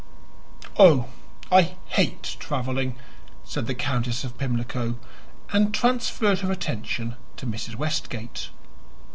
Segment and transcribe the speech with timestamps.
[0.79, 1.09] "Oh,
[1.51, 2.95] I hate traveling,"
[3.43, 4.95] said the Countess of Pimlico
[5.53, 7.75] and transferred her attention to Mrs.
[7.75, 8.49] Westgate.